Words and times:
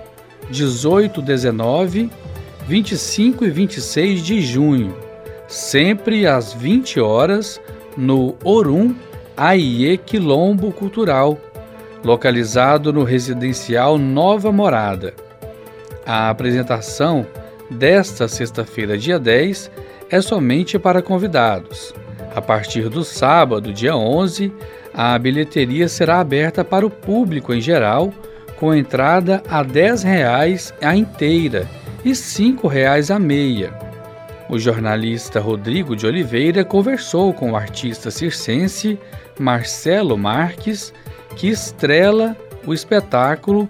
18, 0.52 1.22
19, 1.22 2.10
25 2.68 3.44
e 3.46 3.50
26 3.50 4.22
de 4.22 4.42
junho, 4.42 4.94
sempre 5.48 6.26
às 6.26 6.52
20 6.52 7.00
horas, 7.00 7.58
no 7.96 8.36
Orum 8.44 8.94
Aie 9.34 9.96
Quilombo 9.96 10.70
Cultural, 10.70 11.38
localizado 12.04 12.92
no 12.92 13.02
residencial 13.02 13.96
Nova 13.96 14.52
Morada. 14.52 15.14
A 16.04 16.28
apresentação 16.28 17.26
desta 17.70 18.28
sexta-feira, 18.28 18.98
dia 18.98 19.18
10, 19.18 19.70
é 20.10 20.20
somente 20.20 20.78
para 20.78 21.00
convidados. 21.00 21.94
A 22.36 22.42
partir 22.42 22.90
do 22.90 23.04
sábado, 23.04 23.72
dia 23.72 23.96
11, 23.96 24.52
a 24.92 25.18
bilheteria 25.18 25.88
será 25.88 26.20
aberta 26.20 26.62
para 26.62 26.84
o 26.84 26.90
público 26.90 27.54
em 27.54 27.60
geral 27.60 28.12
com 28.62 28.72
entrada 28.72 29.42
a 29.48 29.60
R$ 29.60 29.72
10,00 29.72 30.72
a 30.80 30.94
inteira 30.94 31.68
e 32.04 32.10
R$ 32.10 32.14
5,00 32.14 33.12
a 33.12 33.18
meia. 33.18 33.76
O 34.48 34.56
jornalista 34.56 35.40
Rodrigo 35.40 35.96
de 35.96 36.06
Oliveira 36.06 36.64
conversou 36.64 37.34
com 37.34 37.50
o 37.50 37.56
artista 37.56 38.08
circense 38.08 38.96
Marcelo 39.36 40.16
Marques, 40.16 40.94
que 41.34 41.48
estrela 41.48 42.36
o 42.64 42.72
espetáculo 42.72 43.68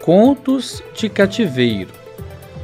Contos 0.00 0.82
de 0.92 1.08
Cativeiro. 1.08 1.92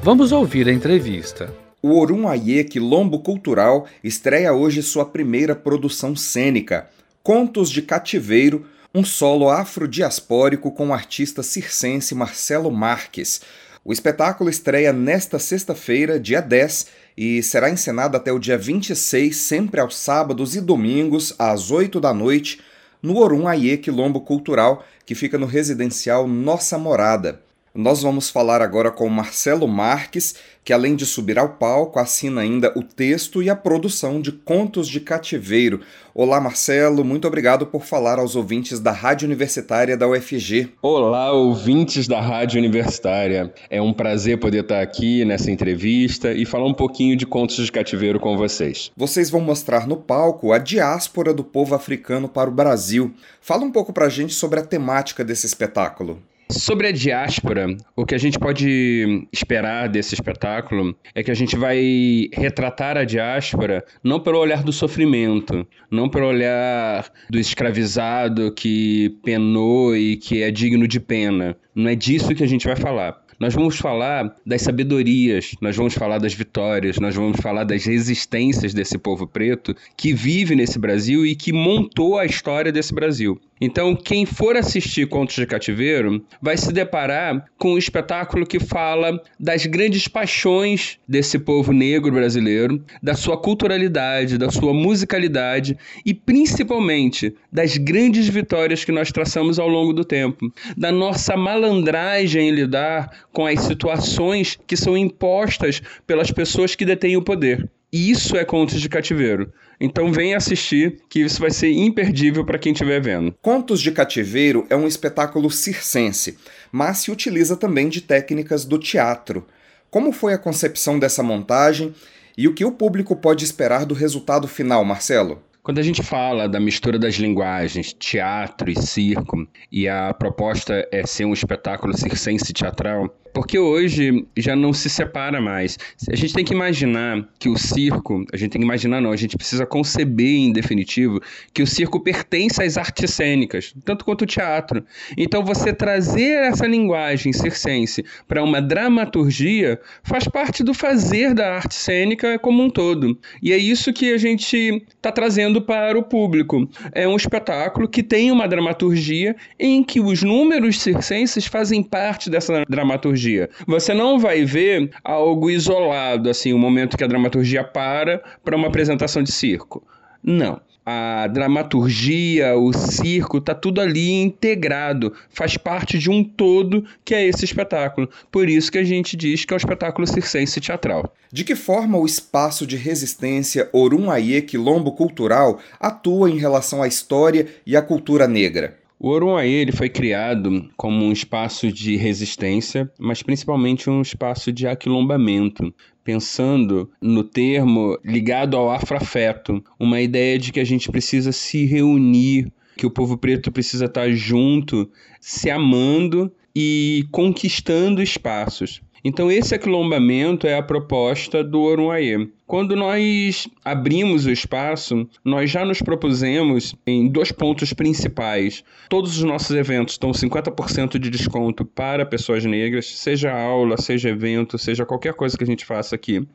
Vamos 0.03 0.33
ouvir 0.33 0.69
a 0.69 0.73
entrevista. 0.73 1.55
O 1.81 1.97
Orum 1.97 2.27
Aie 2.27 2.65
Quilombo 2.65 3.21
Cultural 3.21 3.87
estreia 4.03 4.53
hoje 4.53 4.83
sua 4.83 5.05
primeira 5.05 5.55
produção 5.55 6.17
cênica, 6.17 6.89
Contos 7.23 7.71
de 7.71 7.83
Cativeiro, 7.83 8.67
um 8.95 9.05
solo 9.05 9.51
afrodiaspórico 9.51 10.73
com 10.73 10.89
o 10.89 10.95
artista 10.95 11.43
circense 11.43 12.15
Marcelo 12.15 12.71
Marques. 12.71 13.43
O 13.85 13.93
espetáculo 13.93 14.49
estreia 14.49 14.93
nesta 14.93 15.39
sexta-feira, 15.39 16.19
dia 16.19 16.41
10, 16.41 16.87
e 17.17 17.43
será 17.43 17.71
encenado 17.71 18.17
até 18.17 18.33
o 18.33 18.39
dia 18.39 18.57
26, 18.57 19.37
sempre 19.37 19.81
aos 19.81 19.97
sábados 19.97 20.57
e 20.57 20.61
domingos, 20.61 21.35
às 21.39 21.71
8 21.71 22.01
da 22.01 22.15
noite, 22.15 22.61
no 23.03 23.19
Orum 23.19 23.47
Aie 23.47 23.77
Quilombo 23.77 24.21
Cultural, 24.21 24.85
que 25.05 25.15
fica 25.15 25.39
no 25.39 25.47
residencial 25.47 26.27
Nossa 26.27 26.79
Morada. 26.79 27.43
Nós 27.75 28.03
vamos 28.03 28.31
falar 28.31 28.63
agora 28.63 28.91
com 28.91 29.09
Marcelo 29.09 29.69
Marques, 29.69 30.35
que 30.65 30.73
além 30.73 30.97
de 30.97 31.05
subir 31.05 31.39
ao 31.39 31.51
palco, 31.51 31.99
assina 31.99 32.41
ainda 32.41 32.73
o 32.77 32.83
texto 32.83 33.43
e 33.43 33.51
a 33.51 33.55
produção 33.55 34.21
de 34.21 34.33
Contos 34.33 34.89
de 34.89 35.01
Cativeiro. 35.01 35.81
Olá, 36.15 36.41
Marcelo, 36.41 37.05
muito 37.05 37.29
obrigado 37.29 37.67
por 37.67 37.85
falar 37.85 38.19
aos 38.19 38.35
ouvintes 38.35 38.81
da 38.81 38.91
Rádio 38.91 39.27
Universitária 39.27 39.97
da 39.97 40.09
UFG. 40.09 40.71
Olá, 40.81 41.31
ouvintes 41.31 42.09
da 42.09 42.21
Rádio 42.21 42.59
Universitária. 42.59 43.53
É 43.69 43.81
um 43.83 43.93
prazer 43.93 44.39
poder 44.39 44.63
estar 44.63 44.81
aqui 44.81 45.25
nessa 45.25 45.51
entrevista 45.51 46.33
e 46.33 46.47
falar 46.47 46.67
um 46.67 46.75
pouquinho 46.75 47.17
de 47.17 47.27
Contos 47.27 47.65
de 47.65 47.71
Cativeiro 47.71 48.19
com 48.19 48.37
vocês. 48.37 48.91
Vocês 48.97 49.29
vão 49.29 49.43
mostrar 49.43 49.87
no 49.87 49.97
palco 49.97 50.53
a 50.53 50.59
diáspora 50.59 51.35
do 51.35 51.45
povo 51.45 51.75
africano 51.75 52.29
para 52.29 52.49
o 52.49 52.53
Brasil. 52.53 53.13
Fala 53.41 53.65
um 53.65 53.71
pouco 53.71 53.93
pra 53.93 54.09
gente 54.09 54.33
sobre 54.33 54.59
a 54.59 54.65
temática 54.65 55.23
desse 55.23 55.47
espetáculo. 55.47 56.19
Sobre 56.51 56.87
a 56.87 56.93
diáspora, 56.93 57.77
o 57.95 58.07
que 58.07 58.15
a 58.15 58.19
gente 58.19 58.39
pode 58.39 59.29
esperar 59.31 59.87
desse 59.87 60.15
espetáculo 60.15 60.97
é 61.15 61.23
que 61.23 61.31
a 61.31 61.35
gente 61.35 61.55
vai 61.57 62.31
retratar 62.33 62.97
a 62.97 63.05
diáspora 63.05 63.85
não 64.03 64.19
pelo 64.19 64.39
olhar 64.39 64.63
do 64.63 64.73
sofrimento, 64.73 65.67
não 65.91 66.09
pelo 66.09 66.27
olhar 66.27 67.13
do 67.29 67.39
escravizado 67.39 68.51
que 68.53 69.15
penou 69.23 69.95
e 69.95 70.17
que 70.17 70.43
é 70.43 70.51
digno 70.51 70.89
de 70.89 70.99
pena. 70.99 71.55
Não 71.75 71.91
é 71.91 71.95
disso 71.95 72.35
que 72.35 72.43
a 72.45 72.49
gente 72.49 72.67
vai 72.67 72.77
falar. 72.77 73.23
Nós 73.39 73.55
vamos 73.55 73.79
falar 73.79 74.35
das 74.45 74.63
sabedorias, 74.63 75.55
nós 75.61 75.77
vamos 75.77 75.95
falar 75.95 76.19
das 76.19 76.35
vitórias, 76.35 76.99
nós 76.99 77.15
vamos 77.15 77.39
falar 77.41 77.63
das 77.63 77.85
resistências 77.85 78.75
desse 78.75 78.99
povo 78.99 79.29
preto 79.29 79.77
que 79.97 80.13
vive 80.13 80.57
nesse 80.57 80.77
Brasil 80.77 81.25
e 81.25 81.37
que 81.37 81.53
montou 81.53 82.19
a 82.19 82.25
história 82.25 82.73
desse 82.73 82.93
Brasil. 82.93 83.41
Então, 83.61 83.95
quem 83.97 84.25
for 84.25 84.57
assistir 84.57 85.09
Contos 85.09 85.35
de 85.35 85.47
Cativeiro 85.47 86.25
vai 86.41 86.57
se 86.57 86.73
deparar 86.73 87.45
com 87.59 87.73
um 87.73 87.79
espetáculo 87.79 88.47
que 88.47 88.61
fala 88.61 89.21
das 89.39 89.67
grandes 89.67 90.07
paixões 90.07 90.99
desse 91.09 91.39
povo 91.39 91.73
negro 91.73 92.13
brasileiro, 92.13 92.83
da 93.03 93.15
sua 93.15 93.37
culturalidade, 93.37 94.39
da 94.39 94.51
sua 94.51 94.73
musicalidade 94.73 95.77
e 96.07 96.15
principalmente 96.15 97.35
das 97.53 97.77
grandes 97.77 98.29
vitórias 98.29 98.85
que 98.85 98.93
nós 98.93 99.11
traçamos 99.11 99.59
ao 99.59 99.69
longo 99.69 99.93
do 99.93 100.05
tempo, 100.05 100.53
da 100.77 100.93
nossa 100.93 101.37
malandragem 101.37 102.49
em 102.49 102.53
lidar 102.53 103.25
com 103.33 103.47
as 103.47 103.61
situações 103.61 104.59
que 104.67 104.77
são 104.77 104.97
impostas 104.97 105.83
pelas 106.07 106.31
pessoas 106.31 106.75
que 106.75 106.85
detêm 106.85 107.17
o 107.17 107.23
poder. 107.23 107.69
Isso 107.93 108.37
é 108.37 108.45
Contos 108.45 108.81
de 108.81 108.89
Cativeiro. 108.89 109.51
Então 109.81 110.13
vem 110.13 110.35
assistir, 110.35 110.99
que 111.09 111.21
isso 111.21 111.41
vai 111.41 111.51
ser 111.51 111.71
imperdível 111.71 112.45
para 112.45 112.59
quem 112.59 112.73
estiver 112.73 113.01
vendo. 113.01 113.35
Contos 113.41 113.81
de 113.81 113.91
Cativeiro 113.93 114.67
é 114.69 114.77
um 114.77 114.87
espetáculo 114.87 115.51
circense, 115.51 116.37
mas 116.71 116.99
se 116.99 117.11
utiliza 117.11 117.57
também 117.57 117.89
de 117.89 118.03
técnicas 118.03 118.65
do 118.67 118.79
teatro. 118.79 119.47
Como 119.91 120.13
foi 120.13 120.35
a 120.35 120.39
concepção 120.39 120.99
dessa 120.99 121.23
montagem 121.23 121.95
e 122.37 122.47
o 122.47 122.53
que 122.53 122.65
o 122.65 122.73
público 122.73 123.17
pode 123.17 123.45
esperar 123.45 123.87
do 123.87 123.95
resultado 123.95 124.47
final, 124.47 124.85
Marcelo? 124.85 125.43
Quando 125.63 125.79
a 125.79 125.83
gente 125.83 126.03
fala 126.03 126.49
da 126.49 126.61
mistura 126.61 126.99
das 126.99 127.15
linguagens, 127.15 127.93
teatro 127.93 128.71
e 128.71 128.81
circo, 128.81 129.47
e 129.71 129.89
a 129.89 130.15
proposta 130.15 130.87
é 130.91 131.07
ser 131.07 131.25
um 131.25 131.33
espetáculo 131.33 131.97
circense 131.97 132.53
teatral, 132.53 133.15
Porque 133.33 133.59
hoje 133.59 134.27
já 134.37 134.57
não 134.57 134.73
se 134.73 134.89
separa 134.89 135.41
mais. 135.41 135.79
A 136.11 136.17
gente 136.17 136.35
tem 136.35 136.45
que 136.45 136.53
imaginar 136.53 137.29
que 137.39 137.49
o 137.49 137.57
circo, 137.57 138.25
a 138.33 138.37
gente 138.37 138.53
tem 138.53 138.61
que 138.61 138.67
imaginar 138.67 139.01
não, 139.01 139.13
a 139.13 139.17
gente 139.17 139.37
precisa 139.37 139.67
conceber 139.67 140.39
em 140.39 140.53
definitivo 140.53 141.21
que 141.53 141.63
o 141.63 141.67
circo 141.67 142.01
pertence 142.01 142.63
às 142.63 142.77
artes 142.77 143.13
cênicas, 143.13 143.75
tanto 143.85 144.05
quanto 144.05 144.23
o 144.23 144.27
teatro. 144.27 144.85
Então 145.17 145.45
você 145.45 145.73
trazer 145.73 146.45
essa 146.45 146.67
linguagem 146.67 147.33
circense 147.33 148.05
para 148.27 148.43
uma 148.43 148.61
dramaturgia 148.61 149.81
faz 150.03 150.27
parte 150.27 150.63
do 150.63 150.75
fazer 150.75 151.35
da 151.35 151.55
arte 151.55 151.75
cênica 151.75 152.39
como 152.39 152.63
um 152.63 152.71
todo. 152.71 153.19
E 153.43 153.53
é 153.53 153.57
isso 153.57 153.93
que 153.93 154.13
a 154.13 154.19
gente 154.19 154.85
está 154.89 155.13
trazendo 155.13 155.61
para 155.63 155.99
o 155.99 156.03
público. 156.03 156.69
É 156.93 157.07
um 157.07 157.17
espetáculo 157.17 157.89
que 157.89 158.03
tem 158.03 158.31
uma 158.31 158.49
dramaturgia 158.49 159.37
em 159.59 159.83
que 159.83 160.01
os 160.01 160.23
números 160.23 160.81
circenses 160.81 161.47
fazem 161.47 161.83
parte 161.83 162.31
dessa 162.31 162.65
dramaturgia. 162.69 163.18
Você 163.67 163.93
não 163.93 164.19
vai 164.19 164.45
ver 164.45 164.91
algo 165.03 165.51
isolado, 165.51 166.31
assim, 166.31 166.53
o 166.53 166.57
um 166.57 166.59
momento 166.59 166.97
que 166.97 167.05
a 167.05 167.09
dramaturgia 167.09 167.65
para 167.65 168.23
para 168.45 168.57
uma 168.57 168.69
apresentação 168.69 169.23
de 169.23 169.33
circo. 169.33 169.83
Não 170.23 170.61
a 170.91 171.27
dramaturgia, 171.27 172.57
o 172.57 172.73
circo, 172.73 173.43
tá 173.43 173.55
tudo 173.55 173.79
ali 173.79 174.23
integrado, 174.23 175.13
faz 175.29 175.55
parte 175.59 175.99
de 175.99 176.09
um 176.09 176.25
todo 176.25 176.83
que 177.05 177.15
é 177.15 177.27
esse 177.27 177.45
espetáculo. 177.45 178.09
Por 178.33 178.49
isso 178.49 178.73
que 178.73 178.79
a 178.79 178.85
gente 178.85 179.15
diz 179.15 179.45
que 179.45 179.53
é 179.53 179.57
um 179.57 179.59
espetáculo 179.59 180.07
circense 180.07 180.59
teatral. 180.63 181.13
De 181.31 181.45
que 181.45 181.55
forma 181.55 181.99
o 181.99 182.07
espaço 182.07 182.67
de 182.67 182.79
resistência 182.79 183.69
Orum 183.71 184.11
Aie 184.11 184.41
Quilombo 184.41 184.93
Cultural 184.93 185.61
atua 185.79 186.31
em 186.31 186.39
relação 186.39 186.83
à 186.83 186.89
história 186.89 187.47
e 187.67 187.77
à 187.77 187.83
cultura 187.83 188.27
negra? 188.27 188.79
O 189.01 189.11
Oruaê 189.11 189.49
ele 189.49 189.71
foi 189.71 189.89
criado 189.89 190.69
como 190.77 191.05
um 191.05 191.13
espaço 191.13 191.71
de 191.71 191.95
resistência, 191.97 192.91
mas 192.99 193.23
principalmente 193.23 193.89
um 193.89 194.03
espaço 194.03 194.51
de 194.51 194.67
aquilombamento, 194.67 195.73
pensando 196.03 196.91
no 197.01 197.23
termo 197.23 197.97
ligado 198.05 198.57
ao 198.57 198.73
afrafeto, 198.73 199.63
uma 199.79 200.01
ideia 200.01 200.37
de 200.37 200.51
que 200.51 200.59
a 200.59 200.65
gente 200.65 200.91
precisa 200.91 201.31
se 201.31 201.65
reunir, 201.65 202.53
que 202.77 202.87
o 202.87 202.91
povo 202.91 203.17
preto 203.17 203.53
precisa 203.53 203.85
estar 203.85 204.11
junto, 204.11 204.91
se 205.21 205.49
amando 205.49 206.33
e 206.53 207.07
conquistando 207.13 208.03
espaços. 208.03 208.83
Então, 209.05 209.31
esse 209.31 209.55
aquilombamento 209.55 210.47
é 210.47 210.57
a 210.57 210.63
proposta 210.63 211.43
do 211.45 211.61
Oruaê. 211.61 212.29
Quando 212.47 212.75
nós 212.75 213.47
abrimos 213.65 214.25
o 214.25 214.31
espaço, 214.31 215.07
nós 215.25 215.51
já 215.51 215.65
nos 215.65 215.83
propusemos 215.83 216.75
em 216.87 217.07
dois 217.07 217.31
pontos 217.31 217.73
principais. 217.75 218.65
Todos 218.89 219.19
os 219.19 219.23
nossos 219.23 219.55
eventos 219.55 219.95
estão 219.95 220.11
50% 220.13 220.99
de 220.99 221.11
desconto 221.11 221.65
para 221.65 222.07
pessoas 222.07 222.45
negras, 222.45 222.87
seja 222.87 223.33
aula, 223.33 223.77
seja 223.77 224.09
evento, 224.09 224.57
seja 224.57 224.87
qualquer 224.87 225.13
coisa 225.13 225.37
que 225.37 225.45
a 225.45 225.47
gente 225.47 225.65
faça 225.65 225.95
aqui. 225.95 226.27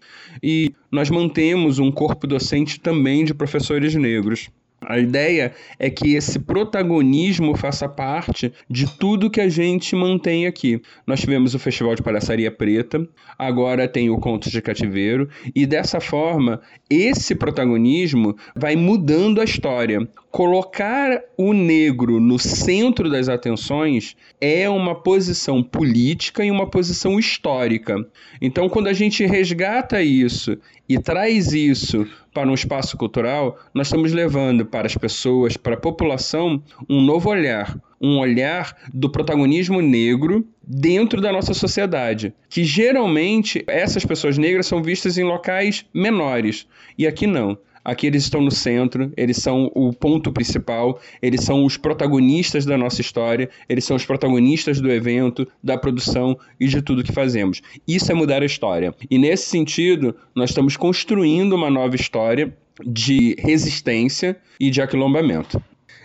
E 0.41 0.71
nós 0.91 1.09
mantemos 1.09 1.79
um 1.79 1.91
corpo 1.91 2.27
docente 2.27 2.79
também 2.79 3.25
de 3.25 3.33
professores 3.33 3.95
negros. 3.95 4.51
A 4.87 4.99
ideia 4.99 5.53
é 5.79 5.89
que 5.89 6.15
esse 6.15 6.39
protagonismo 6.39 7.55
faça 7.55 7.87
parte 7.87 8.51
de 8.69 8.85
tudo 8.97 9.29
que 9.29 9.41
a 9.41 9.49
gente 9.49 9.95
mantém 9.95 10.45
aqui. 10.45 10.81
Nós 11.05 11.19
tivemos 11.19 11.53
o 11.53 11.59
Festival 11.59 11.95
de 11.95 12.03
Palhaçaria 12.03 12.51
Preta, 12.51 13.07
agora 13.37 13.87
tem 13.87 14.09
o 14.09 14.17
Contos 14.17 14.51
de 14.51 14.61
Cativeiro, 14.61 15.29
e 15.55 15.65
dessa 15.65 15.99
forma, 15.99 16.61
esse 16.89 17.35
protagonismo 17.35 18.35
vai 18.55 18.75
mudando 18.75 19.41
a 19.41 19.43
história. 19.43 20.07
Colocar 20.31 21.21
o 21.37 21.53
negro 21.53 22.19
no 22.19 22.39
centro 22.39 23.09
das 23.09 23.29
atenções 23.29 24.15
é 24.41 24.67
uma 24.67 24.95
posição 24.95 25.61
política 25.61 26.43
e 26.43 26.49
uma 26.49 26.67
posição 26.67 27.19
histórica. 27.19 28.03
Então, 28.41 28.67
quando 28.67 28.87
a 28.87 28.93
gente 28.93 29.25
resgata 29.25 30.01
isso 30.01 30.57
e 30.89 30.99
traz 30.99 31.53
isso 31.53 32.07
para 32.33 32.49
um 32.49 32.53
espaço 32.53 32.97
cultural, 32.97 33.59
nós 33.73 33.87
estamos 33.87 34.11
levando 34.11 34.65
para 34.73 34.87
as 34.87 34.97
pessoas, 34.97 35.55
para 35.55 35.75
a 35.75 35.79
população, 35.79 36.59
um 36.89 36.99
novo 36.99 37.29
olhar, 37.29 37.79
um 38.01 38.17
olhar 38.17 38.75
do 38.91 39.07
protagonismo 39.07 39.79
negro 39.81 40.47
dentro 40.63 41.21
da 41.21 41.31
nossa 41.31 41.53
sociedade, 41.53 42.33
que 42.49 42.63
geralmente 42.63 43.63
essas 43.67 44.03
pessoas 44.03 44.35
negras 44.35 44.65
são 44.65 44.81
vistas 44.81 45.15
em 45.19 45.23
locais 45.23 45.85
menores, 45.93 46.67
e 46.97 47.05
aqui 47.05 47.27
não. 47.27 47.55
Aqui 47.85 48.07
eles 48.07 48.23
estão 48.23 48.41
no 48.41 48.49
centro, 48.49 49.11
eles 49.15 49.37
são 49.37 49.69
o 49.75 49.93
ponto 49.93 50.31
principal, 50.31 50.99
eles 51.21 51.41
são 51.41 51.65
os 51.65 51.77
protagonistas 51.77 52.65
da 52.65 52.77
nossa 52.77 53.01
história, 53.01 53.49
eles 53.69 53.83
são 53.83 53.95
os 53.95 54.05
protagonistas 54.05 54.79
do 54.79 54.89
evento, 54.89 55.45
da 55.61 55.77
produção 55.77 56.35
e 56.59 56.65
de 56.65 56.81
tudo 56.81 57.03
que 57.03 57.11
fazemos. 57.11 57.61
Isso 57.87 58.11
é 58.11 58.15
mudar 58.15 58.41
a 58.41 58.45
história. 58.45 58.95
E 59.11 59.19
nesse 59.19 59.49
sentido, 59.49 60.15
nós 60.33 60.49
estamos 60.49 60.77
construindo 60.77 61.53
uma 61.53 61.69
nova 61.69 61.95
história 61.95 62.57
de 62.85 63.35
resistência 63.39 64.37
e 64.59 64.69
de 64.69 64.81
aquilombamento. 64.81 65.61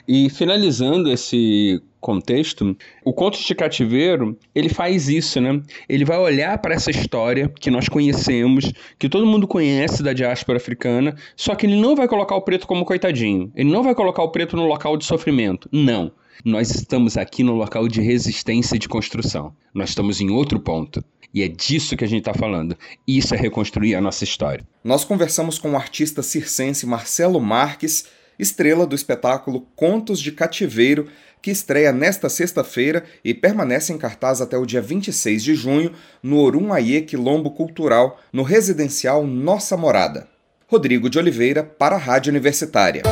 E 0.06 0.30
finalizando 0.30 1.12
esse 1.12 1.82
contexto, 2.00 2.74
o 3.04 3.12
Contos 3.12 3.40
de 3.40 3.54
Cativeiro, 3.54 4.38
ele 4.54 4.70
faz 4.70 5.08
isso, 5.08 5.38
né? 5.38 5.60
Ele 5.86 6.04
vai 6.04 6.18
olhar 6.18 6.56
para 6.58 6.74
essa 6.74 6.90
história 6.90 7.52
que 7.60 7.70
nós 7.70 7.88
conhecemos, 7.88 8.72
que 8.98 9.08
todo 9.08 9.26
mundo 9.26 9.46
conhece 9.46 10.02
da 10.02 10.14
diáspora 10.14 10.56
africana, 10.56 11.14
só 11.36 11.54
que 11.54 11.66
ele 11.66 11.78
não 11.78 11.94
vai 11.94 12.08
colocar 12.08 12.36
o 12.36 12.40
preto 12.40 12.66
como 12.66 12.86
coitadinho. 12.86 13.52
Ele 13.54 13.70
não 13.70 13.82
vai 13.82 13.94
colocar 13.94 14.22
o 14.22 14.30
preto 14.30 14.56
no 14.56 14.66
local 14.66 14.96
de 14.96 15.04
sofrimento. 15.04 15.68
Não. 15.70 16.10
Nós 16.44 16.70
estamos 16.70 17.18
aqui 17.18 17.42
no 17.42 17.54
local 17.54 17.86
de 17.88 18.00
resistência 18.00 18.76
e 18.76 18.78
de 18.78 18.88
construção. 18.88 19.52
Nós 19.74 19.90
estamos 19.90 20.20
em 20.20 20.30
outro 20.30 20.58
ponto. 20.60 21.04
E 21.32 21.42
é 21.42 21.48
disso 21.48 21.96
que 21.96 22.04
a 22.04 22.08
gente 22.08 22.20
está 22.20 22.34
falando. 22.34 22.76
Isso 23.06 23.34
é 23.34 23.38
reconstruir 23.38 23.94
a 23.94 24.00
nossa 24.00 24.24
história. 24.24 24.66
Nós 24.82 25.04
conversamos 25.04 25.58
com 25.58 25.72
o 25.72 25.76
artista 25.76 26.22
circense 26.22 26.86
Marcelo 26.86 27.40
Marques, 27.40 28.06
estrela 28.38 28.86
do 28.86 28.94
espetáculo 28.94 29.66
Contos 29.74 30.20
de 30.20 30.32
Cativeiro, 30.32 31.08
que 31.42 31.50
estreia 31.50 31.92
nesta 31.92 32.28
sexta-feira 32.28 33.04
e 33.24 33.34
permanece 33.34 33.92
em 33.92 33.98
cartaz 33.98 34.40
até 34.40 34.56
o 34.56 34.66
dia 34.66 34.80
26 34.80 35.42
de 35.42 35.54
junho 35.54 35.92
no 36.22 36.38
Orum 36.38 36.72
Aie 36.72 37.02
Quilombo 37.02 37.50
Cultural, 37.50 38.20
no 38.32 38.42
residencial 38.42 39.26
Nossa 39.26 39.76
Morada. 39.76 40.28
Rodrigo 40.66 41.08
de 41.08 41.18
Oliveira, 41.18 41.62
para 41.62 41.96
a 41.96 41.98
Rádio 41.98 42.30
Universitária. 42.30 43.02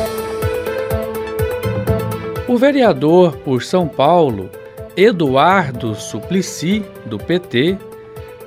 O 2.47 2.57
vereador 2.57 3.37
por 3.37 3.63
São 3.63 3.87
Paulo, 3.87 4.49
Eduardo 4.95 5.95
Suplicy, 5.95 6.85
do 7.05 7.17
PT, 7.17 7.77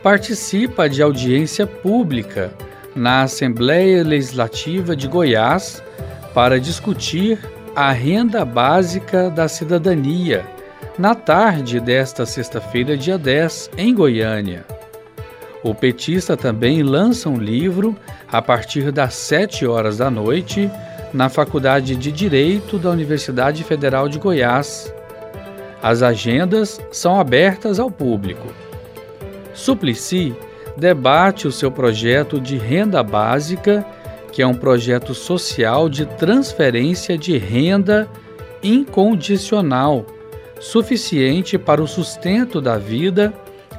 participa 0.02 0.88
de 0.88 1.02
audiência 1.02 1.66
pública 1.66 2.52
na 2.94 3.22
Assembleia 3.22 4.02
Legislativa 4.02 4.96
de 4.96 5.06
Goiás 5.06 5.82
para 6.34 6.58
discutir 6.58 7.38
a 7.76 7.92
renda 7.92 8.44
básica 8.44 9.30
da 9.30 9.46
cidadania 9.46 10.44
na 10.98 11.14
tarde 11.14 11.80
desta 11.80 12.26
sexta-feira, 12.26 12.96
dia 12.96 13.16
10, 13.16 13.70
em 13.76 13.94
Goiânia. 13.94 14.64
O 15.62 15.74
petista 15.74 16.36
também 16.36 16.82
lança 16.82 17.28
um 17.28 17.36
livro 17.36 17.96
a 18.30 18.40
partir 18.40 18.90
das 18.90 19.14
7 19.14 19.66
horas 19.66 19.98
da 19.98 20.10
noite 20.10 20.70
na 21.12 21.28
Faculdade 21.28 21.96
de 21.96 22.10
Direito 22.10 22.78
da 22.78 22.90
Universidade 22.90 23.62
Federal 23.64 24.08
de 24.08 24.18
Goiás. 24.18 24.92
As 25.82 26.02
agendas 26.02 26.80
são 26.90 27.20
abertas 27.20 27.78
ao 27.78 27.90
público. 27.90 28.48
Suplicy 29.54 30.34
debate 30.76 31.46
o 31.46 31.52
seu 31.52 31.70
projeto 31.70 32.40
de 32.40 32.56
renda 32.56 33.02
básica 33.02 33.84
que 34.30 34.42
é 34.42 34.46
um 34.46 34.54
projeto 34.54 35.14
social 35.14 35.88
de 35.88 36.06
transferência 36.06 37.18
de 37.18 37.36
renda 37.36 38.08
incondicional, 38.62 40.06
suficiente 40.58 41.58
para 41.58 41.82
o 41.82 41.88
sustento 41.88 42.60
da 42.60 42.78
vida 42.78 43.32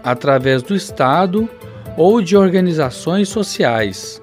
através 0.03 0.61
do 0.61 0.75
Estado 0.75 1.49
ou 1.97 2.21
de 2.21 2.35
organizações 2.35 3.29
sociais. 3.29 4.21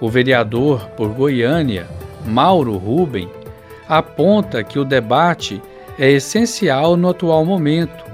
O 0.00 0.08
vereador 0.08 0.88
por 0.90 1.08
Goiânia, 1.08 1.86
Mauro 2.26 2.76
Ruben, 2.76 3.28
aponta 3.88 4.62
que 4.62 4.78
o 4.78 4.84
debate 4.84 5.60
é 5.98 6.10
essencial 6.10 6.96
no 6.96 7.08
atual 7.08 7.44
momento, 7.44 8.04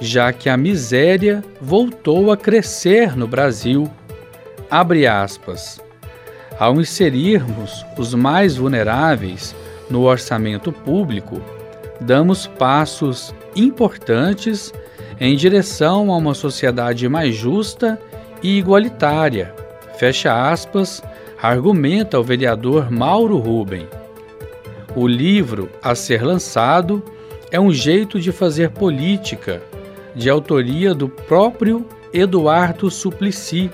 já 0.00 0.32
que 0.32 0.48
a 0.48 0.56
miséria 0.56 1.44
voltou 1.60 2.30
a 2.30 2.36
crescer 2.36 3.16
no 3.16 3.26
Brasil. 3.26 3.90
Abre 4.70 5.06
aspas. 5.06 5.80
Ao 6.58 6.80
inserirmos 6.80 7.84
os 7.96 8.14
mais 8.14 8.56
vulneráveis 8.56 9.54
no 9.88 10.02
orçamento 10.02 10.72
público, 10.72 11.40
damos 12.00 12.46
passos 12.46 13.34
importantes 13.54 14.72
em 15.20 15.34
direção 15.36 16.12
a 16.12 16.16
uma 16.16 16.34
sociedade 16.34 17.08
mais 17.08 17.34
justa 17.34 18.00
e 18.42 18.58
igualitária. 18.58 19.54
Fecha 19.96 20.50
aspas, 20.50 21.02
argumenta 21.40 22.18
o 22.18 22.22
vereador 22.22 22.90
Mauro 22.90 23.38
Ruben. 23.38 23.86
O 24.94 25.06
livro 25.06 25.68
a 25.82 25.94
ser 25.94 26.22
lançado 26.22 27.02
é 27.50 27.58
um 27.58 27.72
jeito 27.72 28.20
de 28.20 28.30
fazer 28.30 28.70
política, 28.70 29.62
de 30.14 30.28
autoria 30.28 30.94
do 30.94 31.08
próprio 31.08 31.86
Eduardo 32.12 32.90
Suplicy, 32.90 33.70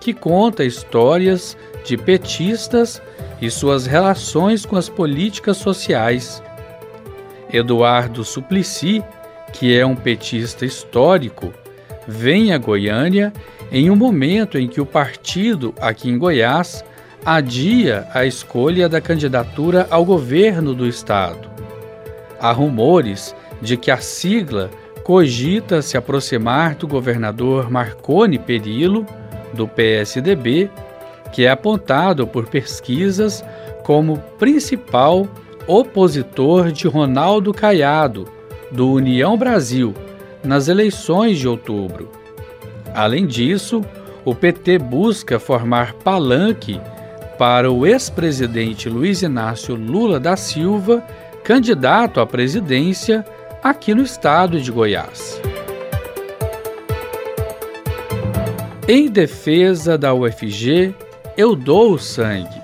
que 0.00 0.12
conta 0.12 0.64
histórias 0.64 1.56
de 1.84 1.96
petistas 1.96 3.00
e 3.40 3.50
suas 3.50 3.86
relações 3.86 4.64
com 4.64 4.76
as 4.76 4.88
políticas 4.88 5.56
sociais. 5.56 6.42
Eduardo 7.52 8.24
Suplicy, 8.24 9.02
que 9.52 9.76
é 9.76 9.84
um 9.84 9.96
petista 9.96 10.64
histórico, 10.64 11.52
vem 12.06 12.52
a 12.52 12.58
Goiânia 12.58 13.32
em 13.72 13.90
um 13.90 13.96
momento 13.96 14.58
em 14.58 14.68
que 14.68 14.80
o 14.80 14.86
partido 14.86 15.74
aqui 15.80 16.08
em 16.08 16.18
Goiás 16.18 16.84
adia 17.24 18.08
a 18.14 18.24
escolha 18.24 18.88
da 18.88 19.00
candidatura 19.00 19.86
ao 19.90 20.04
governo 20.04 20.74
do 20.74 20.86
estado. 20.86 21.50
Há 22.40 22.52
rumores 22.52 23.34
de 23.60 23.76
que 23.76 23.90
a 23.90 23.98
sigla 23.98 24.70
cogita 25.10 25.82
se 25.82 25.96
aproximar 25.96 26.76
do 26.76 26.86
governador 26.86 27.68
Marconi 27.68 28.38
Perillo, 28.38 29.04
do 29.52 29.66
PSDB, 29.66 30.70
que 31.32 31.46
é 31.46 31.50
apontado 31.50 32.28
por 32.28 32.46
pesquisas 32.46 33.44
como 33.82 34.18
principal 34.38 35.26
opositor 35.66 36.70
de 36.70 36.86
Ronaldo 36.86 37.52
Caiado, 37.52 38.28
do 38.70 38.88
União 38.88 39.36
Brasil, 39.36 39.92
nas 40.44 40.68
eleições 40.68 41.40
de 41.40 41.48
outubro. 41.48 42.08
Além 42.94 43.26
disso, 43.26 43.84
o 44.24 44.32
PT 44.32 44.78
busca 44.78 45.40
formar 45.40 45.92
palanque 45.94 46.80
para 47.36 47.68
o 47.68 47.84
ex-presidente 47.84 48.88
Luiz 48.88 49.22
Inácio 49.22 49.74
Lula 49.74 50.20
da 50.20 50.36
Silva, 50.36 51.02
candidato 51.42 52.20
à 52.20 52.26
presidência 52.26 53.26
aqui 53.62 53.94
no 53.94 54.02
estado 54.02 54.60
de 54.60 54.72
Goiás. 54.72 55.40
Em 58.88 59.08
defesa 59.08 59.96
da 59.96 60.12
UFG, 60.14 60.94
eu 61.36 61.54
dou 61.54 61.92
o 61.92 61.98
sangue. 61.98 62.60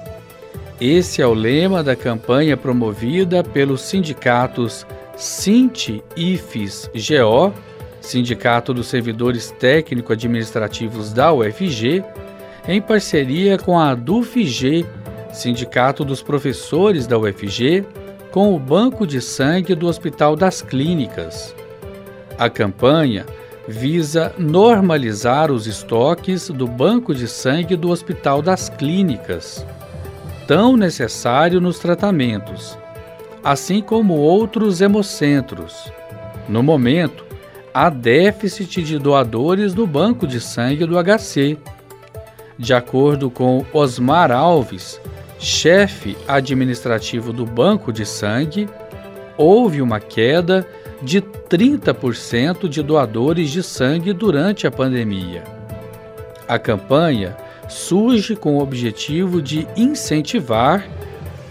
Esse 0.81 1.23
é 1.23 1.27
o 1.27 1.33
lema 1.33 1.83
da 1.83 1.95
campanha 1.95 2.57
promovida 2.57 3.45
pelos 3.45 3.83
sindicatos 3.83 4.87
Sinti 5.17 6.03
IFES 6.17 6.91
GO, 6.95 7.53
Sindicato 8.01 8.75
dos 8.75 8.89
Servidores 8.89 9.51
Técnico-Administrativos 9.53 11.13
da 11.13 11.33
UFG, 11.33 12.05
em 12.69 12.81
parceria 12.81 13.57
com 13.57 13.79
a 13.79 13.95
DUFG, 13.95 14.85
Sindicato 15.33 16.05
dos 16.05 16.23
Professores 16.23 17.07
da 17.07 17.19
UFG, 17.19 17.85
com 18.37 18.55
o 18.55 18.59
Banco 18.59 19.07
de 19.07 19.19
Sangue 19.19 19.75
do 19.75 19.87
Hospital 19.87 20.37
das 20.37 20.61
Clínicas. 20.61 21.57
A 22.39 22.51
campanha 22.51 23.25
visa 23.67 24.31
normalizar 24.37 25.51
os 25.51 25.67
estoques 25.67 26.51
do 26.51 26.67
Banco 26.67 27.15
de 27.15 27.27
Sangue 27.29 27.77
do 27.77 27.89
Hospital 27.89 28.43
das 28.43 28.69
Clínicas, 28.69 29.65
tão 30.47 30.77
necessário 30.77 31.63
nos 31.63 31.79
tratamentos, 31.79 32.77
assim 33.43 33.81
como 33.81 34.13
outros 34.19 34.83
hemocentros. 34.83 35.91
No 36.47 36.63
momento, 36.63 37.25
há 37.73 37.89
déficit 37.89 38.83
de 38.83 38.99
doadores 38.99 39.75
no 39.75 39.87
Banco 39.87 40.27
de 40.27 40.43
Sangue 40.43 40.85
do 40.85 41.03
HC 41.03 41.57
de 42.59 42.73
acordo 42.73 43.31
com 43.31 43.65
Osmar 43.73 44.33
Alves, 44.33 45.01
chefe 45.39 46.17
administrativo 46.27 47.33
do 47.33 47.45
Banco 47.45 47.93
de 47.93 48.05
Sangue, 48.07 48.69
houve 49.37 49.83
uma 49.83 50.01
queda 50.01 50.67
de 51.03 51.21
30% 51.21 52.69
de 52.69 52.83
doadores 52.83 53.51
de 53.51 53.63
sangue 53.63 54.13
durante 54.13 54.67
a 54.67 54.71
pandemia. 54.71 55.45
A 56.49 56.59
campanha 56.59 57.37
surge 57.69 58.37
com 58.37 58.57
o 58.57 58.63
objetivo 58.63 59.43
de 59.43 59.67
incentivar 59.77 60.87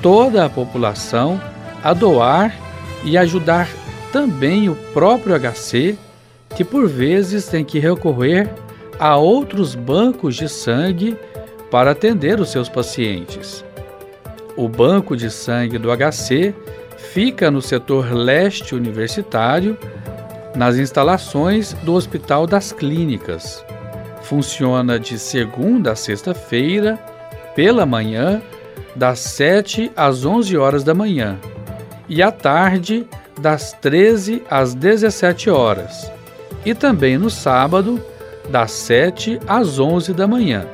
toda 0.01 0.45
a 0.45 0.49
população 0.49 1.39
a 1.83 1.93
doar 1.93 2.55
e 3.03 3.17
ajudar 3.17 3.69
também 4.11 4.69
o 4.69 4.75
próprio 4.93 5.35
HC, 5.37 5.97
que 6.55 6.63
por 6.63 6.87
vezes 6.87 7.47
tem 7.47 7.63
que 7.63 7.79
recorrer 7.79 8.49
a 8.97 9.17
outros 9.17 9.75
bancos 9.75 10.35
de 10.35 10.47
sangue 10.47 11.17
para 11.69 11.91
atender 11.91 12.39
os 12.39 12.49
seus 12.49 12.69
pacientes. 12.69 13.63
O 14.57 14.69
banco 14.69 15.17
de 15.17 15.29
sangue 15.29 15.77
do 15.77 15.89
HC 15.91 16.53
fica 16.97 17.51
no 17.51 17.62
setor 17.62 18.13
leste 18.13 18.74
universitário, 18.74 19.77
nas 20.55 20.77
instalações 20.77 21.74
do 21.83 21.93
Hospital 21.93 22.47
das 22.47 22.71
Clínicas. 22.71 23.63
Funciona 24.21 24.97
de 24.97 25.19
segunda 25.19 25.91
a 25.91 25.95
sexta-feira, 25.95 26.97
pela 27.53 27.85
manhã, 27.85 28.41
das 28.95 29.19
7 29.19 29.91
às 29.95 30.25
11 30.25 30.57
horas 30.57 30.83
da 30.83 30.93
manhã, 30.93 31.38
e 32.07 32.24
à 32.24 32.31
tarde, 32.31 33.05
das 33.39 33.74
13 33.74 34.41
às 34.50 34.74
17 34.74 35.50
horas, 35.50 36.09
e 36.65 36.74
também 36.74 37.17
no 37.17 37.29
sábado, 37.29 38.01
das 38.50 38.71
7 38.71 39.39
às 39.47 39.79
11 39.79 40.13
da 40.13 40.27
manhã. 40.27 40.65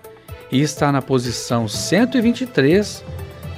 e 0.53 0.61
está 0.61 0.93
na 0.93 1.01
posição 1.01 1.67
123 1.67 3.03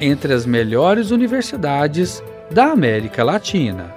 entre 0.01 0.33
as 0.33 0.45
melhores 0.45 1.11
universidades 1.11 2.23
da 2.51 2.67
América 2.67 3.25
Latina. 3.25 3.95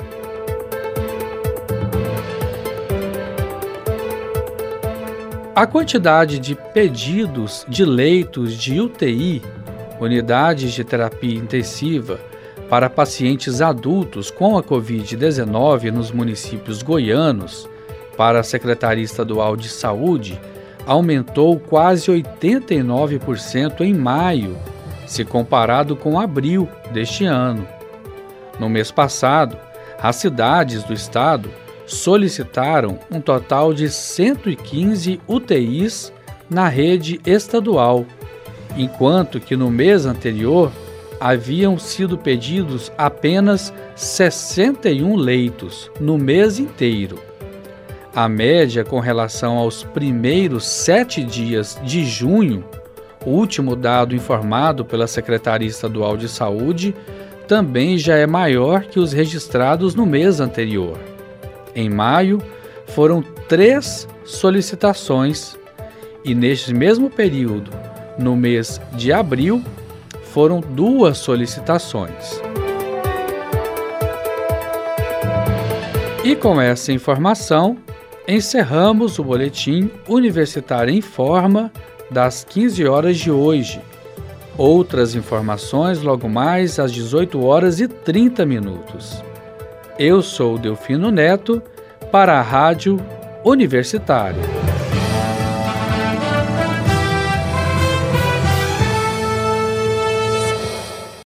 A 5.56 5.68
quantidade 5.68 6.40
de 6.40 6.56
pedidos 6.56 7.66
de 7.68 7.84
leitos 7.84 8.54
de 8.54 8.80
UTI, 8.80 9.42
unidades 10.00 10.72
de 10.72 10.86
terapia 10.86 11.36
intensiva, 11.36 12.20
para 12.70 12.90
pacientes 12.90 13.62
adultos 13.62 14.32
com 14.32 14.58
a 14.58 14.64
Covid-19 14.64 15.92
nos 15.92 16.12
municípios 16.12 16.82
goianos, 16.82 17.68
para 18.16 18.40
a 18.40 18.44
Secretaria 18.44 19.04
Estadual 19.04 19.58
de 19.58 19.68
Saúde, 19.68 20.40
aumentou 20.86 21.60
quase 21.60 22.10
89% 22.10 23.82
em 23.82 23.94
maio 23.94 24.56
se 25.10 25.26
comparado 25.26 25.96
com 25.96 26.20
abril 26.20 26.70
deste 26.92 27.26
ano. 27.26 27.68
No 28.60 28.70
mês 28.70 28.92
passado, 28.92 29.58
as 30.00 30.18
cidades 30.18 30.84
do 30.84 30.94
estado 30.94 31.50
solicitaram 31.88 33.00
um 33.12 33.20
total 33.20 33.74
de 33.74 33.90
115 33.90 35.20
UTIs 35.28 36.14
na 36.48 36.68
rede 36.68 37.20
estadual, 37.26 38.06
enquanto 38.78 39.40
que 39.40 39.56
no 39.56 39.72
mês 39.72 40.06
anterior 40.06 40.72
haviam 41.20 41.80
sido 41.80 42.16
pedidos 42.16 42.92
apenas 42.96 43.74
61 43.96 45.16
leitos 45.16 45.90
no 46.00 46.20
mês 46.20 46.60
inteiro. 46.60 47.18
A 48.16 48.30
média 48.30 48.84
com 48.84 49.00
relação 49.00 49.58
aos 49.58 49.84
primeiros 49.84 50.68
sete 50.68 51.24
dias 51.24 51.80
de 51.84 52.06
junho, 52.06 52.64
o 53.30 53.32
último 53.32 53.76
dado 53.76 54.16
informado 54.16 54.84
pela 54.84 55.06
Secretaria 55.06 55.68
Estadual 55.68 56.18
de 56.18 56.28
Saúde, 56.28 56.96
também 57.48 57.96
já 57.96 58.16
é 58.16 58.26
maior 58.26 58.86
que 58.86 59.00
os 59.00 59.14
registrados 59.14 59.94
no 59.94 60.04
mês 60.04 60.40
anterior. 60.40 60.98
Em 61.76 61.90
maio, 61.90 62.42
foram 62.88 63.22
três 63.48 64.08
solicitações 64.26 65.56
e, 66.26 66.34
neste 66.34 66.74
mesmo 66.74 67.08
período, 67.08 67.70
no 68.18 68.36
mês 68.36 68.82
de 68.94 69.14
abril, 69.14 69.64
foram 70.34 70.60
duas 70.60 71.20
solicitações. 71.20 72.42
E 76.24 76.36
com 76.36 76.60
essa 76.60 76.92
informação, 76.92 77.78
encerramos 78.28 79.20
o 79.20 79.24
boletim 79.24 79.92
Universitário 80.08 80.94
em 80.94 81.02
Forma 81.02 81.72
das 82.10 82.44
15 82.44 82.86
horas 82.88 83.18
de 83.18 83.32
hoje. 83.32 83.82
Outras 84.58 85.16
informações 85.16 86.02
logo 86.02 86.28
mais 86.28 86.80
às 86.80 86.92
18 86.92 87.44
horas 87.46 87.80
e 87.80 87.88
30 87.88 88.46
minutos. 88.46 89.24
Eu 89.98 90.22
sou 90.22 90.58
Delfino 90.58 91.12
Neto 91.12 91.62
para 92.12 92.40
a 92.40 92.42
Rádio 92.42 93.00
Universitária. 93.44 94.69